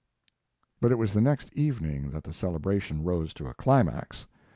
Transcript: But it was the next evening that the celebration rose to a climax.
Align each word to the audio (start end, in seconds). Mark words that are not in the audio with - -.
But 0.79 0.91
it 0.91 0.95
was 0.97 1.13
the 1.13 1.21
next 1.21 1.53
evening 1.53 2.09
that 2.09 2.23
the 2.23 2.33
celebration 2.33 3.03
rose 3.03 3.35
to 3.35 3.45
a 3.47 3.53
climax. 3.53 4.25